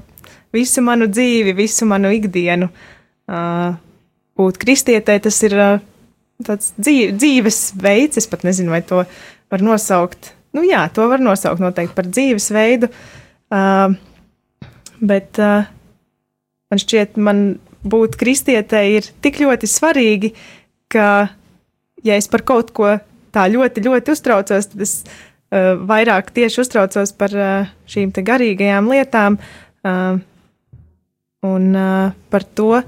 [0.55, 2.69] visu manu dzīvi, visu manu ikdienu.
[3.29, 3.75] Uh,
[4.39, 5.81] būt kristietē, tas ir uh,
[6.47, 9.03] tāds dzīv, dzīves veids, es pat nezinu, vai to
[9.51, 10.33] var nosaukt.
[10.55, 12.89] Nu jā, to var nosaukt noteikti par dzīvesveidu,
[13.53, 13.99] uh,
[15.03, 15.67] bet uh,
[16.71, 17.43] man šķiet, man
[17.89, 20.33] būt kristietei ir tik ļoti svarīgi,
[20.95, 21.09] ka,
[22.07, 22.97] ja es par kaut ko
[23.35, 25.01] tā ļoti, ļoti uztraucos, tad es
[25.51, 30.19] vairāk tieši uztraucos par uh, šīm garīgajām lietām uh,
[31.49, 31.67] un
[32.29, 32.81] par to,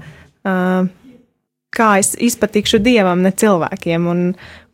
[1.71, 4.07] kā es izpatikšu dievam, ne cilvēkiem.
[4.11, 4.23] Un,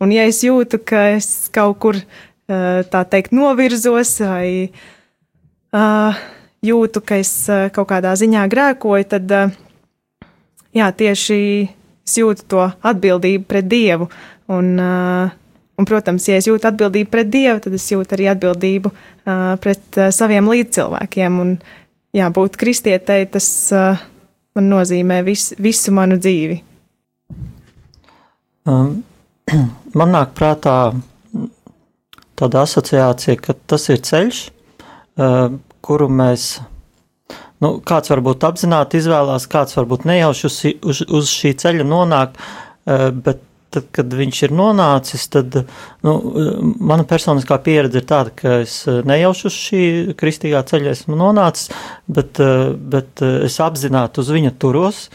[0.02, 2.00] un ja es jūtu, ka es kaut kur
[2.48, 4.48] tā teikt novirzos vai
[6.66, 7.32] jūtu, ka es
[7.70, 9.30] kaut kādā ziņā grēkoju, tad
[10.74, 11.38] jā, tieši
[12.02, 14.10] es jūtu to atbildību pret Dievu.
[14.48, 15.38] Un, uh,
[15.78, 20.00] un, protams, ja es jūtu atbildību pret Dievu, tad es jūtu arī atbildību uh, pret
[20.00, 21.40] uh, saviem līdzcilvēkiem.
[21.42, 21.54] Un,
[22.16, 24.00] jā, būt kristietei, tas uh,
[24.58, 26.60] man nozīmē vis, visu manu dzīvi.
[28.68, 28.98] Um,
[29.98, 30.78] man nāk prātā
[32.38, 34.42] tāda asociācija, ka tas ir ceļš,
[35.18, 36.50] uh, kuru mēs
[37.64, 42.38] nu, kāds varbūt apzināti izvēlās, kāds varbūt nejauši uz, uz, uz šī ceļa nonāk,
[42.86, 43.42] eh, bet
[43.74, 45.56] tad, kad viņš ir nonācis, tad
[46.06, 46.14] nu,
[46.90, 49.82] mana personiskā pieredze ir tāda, ka es eh, nejauši uz šī
[50.18, 51.70] kristīgā ceļa esmu nonācis,
[52.06, 55.06] bet, eh, bet es apzināti uz viņa turos.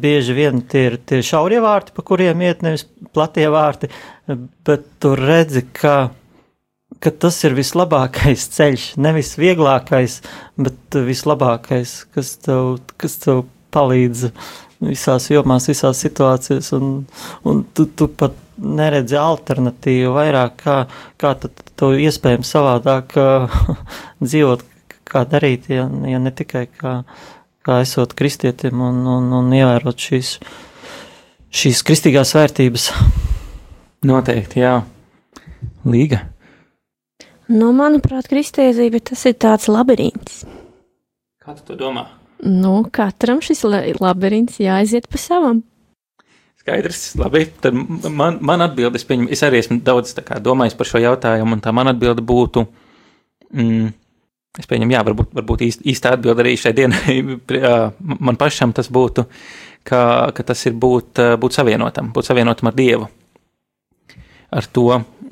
[0.00, 2.82] Bieži vien tie ir tie šaurie vārti, pa kuriem iet nevis
[3.14, 3.86] platie vārti,
[4.66, 6.08] bet tur redzi, ka
[7.00, 10.20] ka tas ir vislabākais ceļš, nevis vieglākais,
[10.60, 13.44] bet vislabākais, kas tev, kas tev
[13.74, 14.30] palīdz
[14.84, 16.92] visās jomās, visās situācijās, un,
[17.48, 20.76] un tu, tu pat neredzi alternatīvu vairāk, kā,
[21.20, 21.34] kā
[21.80, 23.16] to iespējams savādāk
[24.26, 24.64] dzīvot,
[25.10, 27.00] kā darīt, ja, ja ne tikai kā,
[27.66, 30.34] kā esot kristietim un, un, un ievērot šīs,
[31.62, 32.90] šīs kristīgās vērtības.
[34.08, 34.78] Noteikti, jā.
[35.84, 36.22] Līga.
[37.50, 40.44] Nu, manuprāt, kristietība tas ir tāds labirints.
[41.42, 42.06] Kā tu to domā?
[42.40, 43.64] Nu, katram šis
[44.00, 45.60] labirints jāaiziet pa savam.
[46.60, 47.46] Skaidrs, labi.
[47.60, 47.76] Tad
[48.12, 51.72] man, man atbildes, pieņem, es arī esmu daudz kā, domājis par šo jautājumu, un tā
[51.76, 52.64] man atbilde būtu,
[53.56, 53.86] mm,
[54.60, 57.16] es pieņemu, jā, varbūt, varbūt īst, īsta atbilde arī šai dienai,
[58.26, 59.24] man pašam tas būtu,
[59.88, 60.02] ka,
[60.36, 63.08] ka tas ir būt, būt savienotam, būt savienotam ar Dievu.
[64.50, 64.86] Ar to,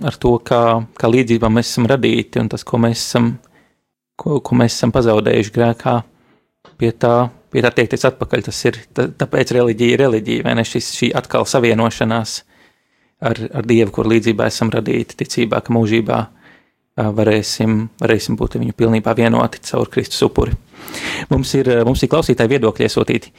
[0.09, 0.63] ar to, kā,
[0.97, 3.33] kā līdzībā mēs esam radīti un tas, ko mēs esam,
[4.17, 5.97] ko, ko mēs esam pazaudējuši grēkā,
[6.79, 8.45] pie tā, pie tā tiekties atpakaļ.
[8.49, 12.39] Tas ir, tā, tāpēc reliģija ir reliģija, vai ne šis, šī atkal savienošanās
[13.29, 16.21] ar, ar Dievu, kur līdzībā esam radīti, ticībā, ka mūžībā
[17.19, 20.57] varēsim, varēsim būt viņu pilnībā vienoti caur Kristus upuri.
[21.31, 23.35] Mums ir, mums ir klausītāji viedokļi iesūtīti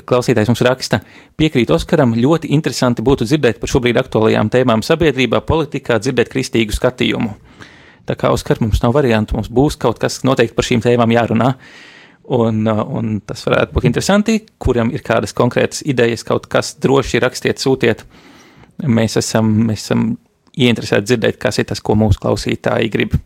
[0.00, 1.00] klausītājs mums raksta,
[1.36, 7.34] piekrīt Oskaram, ļoti interesanti būtu dzirdēt par šobrīd aktuālajām tēmām sabiedrībā, politikā, dzirdēt kristīgu skatījumu.
[8.08, 11.52] Tā kā Oskar mums nav variantu, mums būs kaut kas noteikti par šīm tēmām jārunā.
[12.32, 17.62] Un, un tas varētu būt interesanti, kuram ir kādas konkrētas idejas, kaut kas droši rakstiet,
[17.62, 18.04] sūtiet.
[18.82, 20.12] Mēs esam, mēs esam
[20.54, 23.18] ieinteresēti dzirdēt, kas ir tas, ko mūsu klausītāji grib.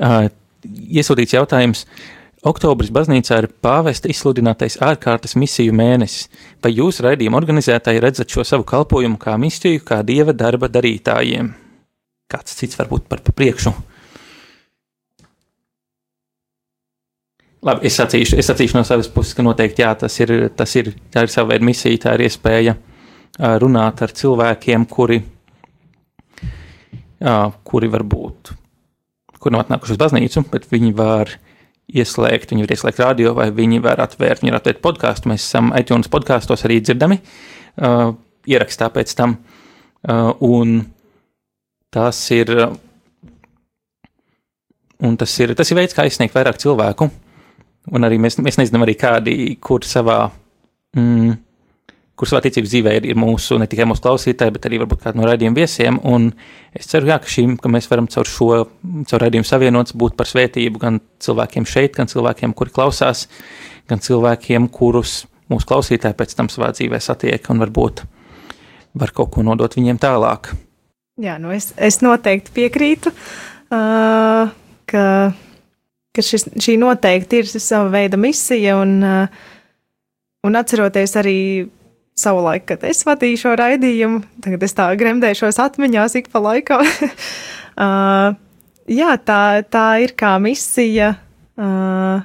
[0.00, 0.26] Uh,
[0.64, 1.84] iesūtīts jautājums.
[1.84, 6.24] Uh, Oktobris baznīcā ir pāvesta izsludinātais ārkārtas misiju mēnesis.
[6.58, 11.52] Vai jūs, raidījuma organizētāji, redzat šo savu kalpošanu kā misiju, kā dieva darba darītājiem?
[12.32, 13.72] Kāds cits varbūt par pa priekšu?
[17.62, 20.90] Labi, es sacīšu, es sacīšu no savas puses, ka noteikti jā, tas ir, tas ir,
[21.14, 22.74] tā ir sava veida misija, tā ir iespēja
[23.62, 25.20] runāt ar cilvēkiem, kuri,
[27.70, 28.52] kuri varbūt,
[29.38, 31.30] kur nav atnākuši uz baznīcu, bet viņi var
[31.92, 35.30] ieslēgt, viņi var ieslēgt radio, vai viņi var atvērt, viņi var atvērt podkāstu.
[35.30, 37.20] Mēs esam iTunes podkāstos arī dzirdami,
[37.78, 38.12] uh,
[38.48, 39.38] ierakstā pēc tam.
[40.02, 40.80] Uh, un
[41.92, 42.50] tas ir,
[45.20, 47.10] tas ir, tas ir veids, kā izsniegt vairāk cilvēku.
[47.92, 50.20] Un arī mēs, mēs nezinām arī kādi, kur savā,
[50.96, 51.32] mm,
[52.16, 55.18] kur savā ticības dzīvē ir, ir mūsu, ne tikai mūsu klausītāji, bet arī varbūt kādi
[55.18, 55.98] no raidījuma viesiem.
[56.06, 56.30] Un
[56.78, 58.50] es ceru, jā, ka, šīm, ka mēs varam caur šo,
[59.10, 63.26] caur raidījumu savienots būt par svētību gan cilvēkiem šeit, gan cilvēkiem, kuri klausās,
[63.90, 68.06] gan cilvēkiem, kurus mūsu klausītāji pēc tam savā dzīvē satiek un varbūt
[69.02, 70.54] var kaut ko nodot viņiem tālāk.
[71.20, 74.52] Jā, nu es, es noteikti piekrītu, uh,
[74.88, 75.02] ka,
[76.16, 79.42] ka šis, šī noteikti ir sava veida misija un, uh,
[80.48, 81.36] un atceroties arī
[82.16, 86.80] savulaik, kad es vadīju šo raidījumu, tagad es tā gremdēšos atmiņās ik pa laikam.
[87.84, 88.32] uh,
[88.88, 91.12] jā, tā, tā ir kā misija,
[91.60, 92.24] uh,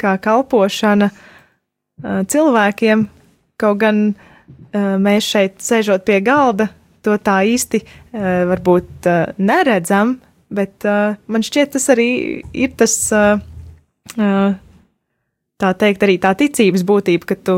[0.00, 3.04] kā kalpošana uh, cilvēkiem,
[3.60, 6.70] kaut gan uh, mēs šeit sēžot pie galda,
[7.04, 10.16] to tā īsti uh, varbūt uh, neredzam,
[10.54, 12.08] bet uh, man šķiet tas arī
[12.56, 12.94] ir tas,
[15.58, 17.56] tā teikt, arī tā ticības būtība, ka tu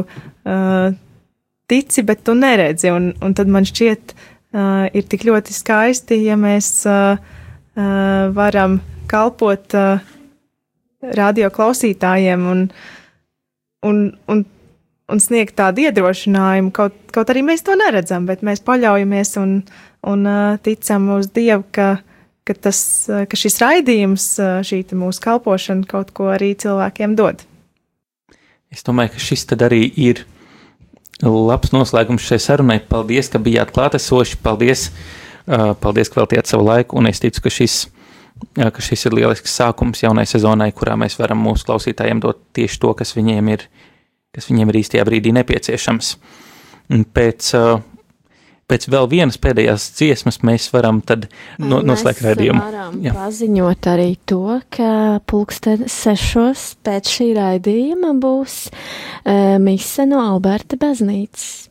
[1.70, 2.90] tici, bet tu neredzi.
[2.90, 4.14] Un, un tad man šķiet,
[4.98, 6.72] ir tik ļoti skaisti, ja mēs
[8.34, 8.80] varam
[9.10, 9.76] kalpot
[11.20, 12.64] radio klausītājiem un,
[13.86, 14.42] un, un,
[15.10, 16.72] un sniegt tādu iedrošinājumu.
[16.76, 19.60] Kaut, kaut arī mēs to neredzam, bet mēs paļaujamies un,
[20.06, 21.92] un uh, ticam uz Dievu, ka,
[22.48, 22.80] ka, tas,
[23.10, 27.46] uh, ka šis raidījums, uh, šī mūsu kalpošana kaut ko arī cilvēkiem dod.
[28.70, 30.22] Es domāju, ka šis arī ir
[31.26, 32.78] labs noslēgums šai sarunai.
[32.86, 34.38] Paldies, ka bijāt klātesoši.
[34.44, 34.90] Paldies,
[35.82, 37.00] paldies ka veltījāt savu laiku.
[37.00, 37.80] Un es ticu, ka šis,
[38.56, 42.94] ka šis ir lielisks sākums jaunai sezonai, kurā mēs varam mūsu klausītājiem dot tieši to,
[42.94, 43.66] kas viņiem ir,
[44.34, 46.14] kas viņiem ir īstajā brīdī nepieciešams.
[46.90, 47.80] Un pēc uh,
[48.70, 51.26] pēc vēl vienas pēdējās dziesmas mēs varam tad
[51.58, 52.62] no, noslēgt raidījumu.
[53.04, 53.14] Jā.
[53.16, 54.92] paziņot arī to, ka
[55.30, 61.66] pulksten sešos pēc šī raidījuma būs uh, mise no Alberta baznīcas.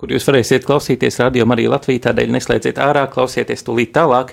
[0.00, 4.32] Kur jūs varēsiet klausīties radio arī Latvijā, tādēļ neslēdziet ārā, klausieties tūlīt tālāk,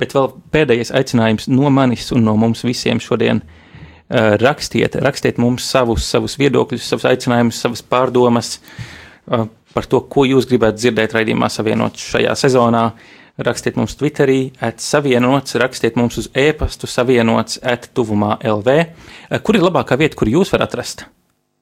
[0.00, 3.40] bet vēl pēdējais aicinājums no manis un no mums visiem šodien.
[3.40, 3.67] Uh,
[4.10, 8.56] rakstiet, rakstiet mums savus, savus viedokļus, savus aicinājumus, savas pārdomas,
[9.28, 12.88] uh, par to, ko jūs gribētu dzirdēt raidījumā savienot šajā sezonā.
[13.38, 18.74] Rakstiet mums Twitterī, atsavienots, rakstiet mums uz e-pastu savienots, attuvumā LV.
[19.46, 21.04] Kur ir labākā vieta, kur jūs varat atrast?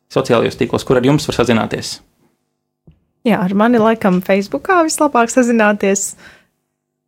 [0.08, 1.98] Sociālajos tīklos, kur ar jums var sazināties?
[3.26, 6.14] Jā, ar mani laikam Facebookā vislabāk sazināties.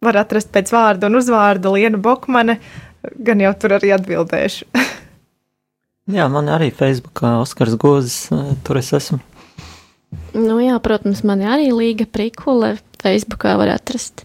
[0.05, 2.59] Var atrast pēc vārda un uzvārda Lienu Bokmane,
[3.25, 4.69] gan jau tur arī atbildēšu.
[6.09, 8.31] Jā, man arī Facebookā Oskars Gozes,
[8.65, 9.19] tur es esmu.
[10.33, 14.25] Nu, jā, protams, man arī Līga Prikula Facebookā var atrast.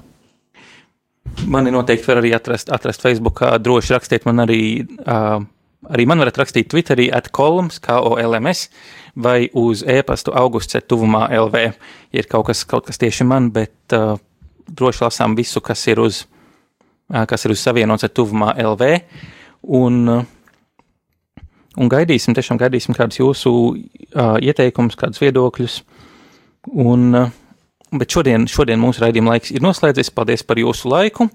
[1.44, 3.58] Mani noteikti var arī atrast, atrast Facebookā.
[3.60, 5.44] Droši rakstiet man arī, uh,
[5.92, 8.70] arī man varat rakstīt Twitterī at kolums, kā OLMS,
[9.20, 11.66] vai uz e-pastu augusts tuvumā LV.
[12.16, 14.16] Ir kaut kas, kaut kas tieši man, bet uh,
[14.72, 16.22] droši lasām visu, kas ir uz,
[17.12, 18.94] uh, kas ir uz savienots ar tuvumā LV.
[19.82, 20.24] Un, uh,
[21.80, 25.80] un gaidīsim, tiešām gaidīsim kādus jūsu uh, ieteikumus, kādus viedokļus.
[26.80, 27.32] Un, uh,
[27.94, 30.14] bet šodien, šodien mūsu raidījuma laiks ir noslēdzies.
[30.14, 31.30] Paldies par jūsu laiku.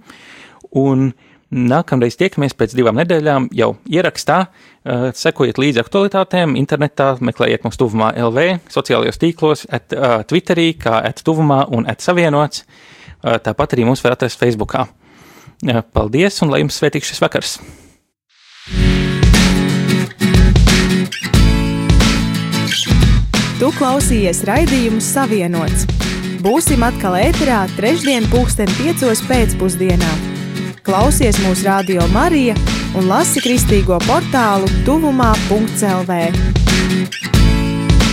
[0.79, 1.11] Un
[1.49, 4.43] nākamreiz tiekamies pēc divām nedēļām jau ierakstā.
[4.49, 11.01] Uh, sekojiet līdzi aktualitātēm, internetā, meklējiet mūsu tuvumā LV, sociālajos tīklos, at, uh, Twitterī, kā
[11.09, 12.65] at tuvumā un at savienots.
[13.19, 14.87] Uh, tāpat arī mūs var atrast Facebookā.
[15.93, 17.59] Paldies un lai jums svētīgs šis vakars!
[23.59, 25.89] Tu klausījies raidījumu Savienots.
[26.45, 30.13] Būsim atkal ēterā trešdien, pulksten piecos pēcpusdienā.
[30.87, 32.55] Klausies mūsu radio Marija
[32.95, 36.23] un lasi kristīgo portālu tuvumā.clv.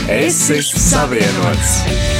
[0.09, 2.14] Es esmu savienots!